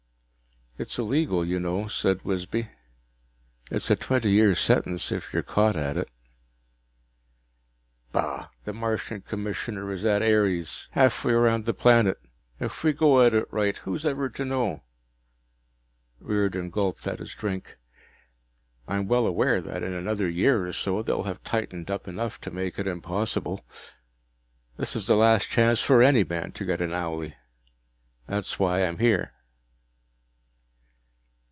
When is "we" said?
12.83-12.93